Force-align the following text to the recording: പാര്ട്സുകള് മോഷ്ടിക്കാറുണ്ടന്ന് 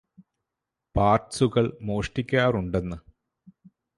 പാര്ട്സുകള് 0.95 1.71
മോഷ്ടിക്കാറുണ്ടന്ന് 1.81 2.97